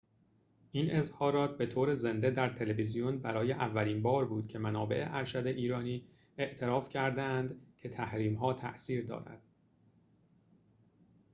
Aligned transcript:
این 0.71 0.91
اظهارات 0.91 1.57
به 1.57 1.65
طور 1.65 1.93
زنده 1.93 2.29
در 2.31 2.49
تلویزیون 2.49 3.19
برای 3.19 3.51
اولین 3.53 4.01
بار 4.01 4.25
بود 4.25 4.47
که 4.47 4.59
منابع 4.59 5.07
ارشد 5.09 5.47
ایرانی 5.47 6.07
اعتراف 6.37 6.89
کرده 6.89 7.21
اند 7.21 7.61
که 7.77 7.89
تحریم 7.89 8.35
ها 8.35 8.53
تأثیر 8.53 9.05
دارد 9.05 9.41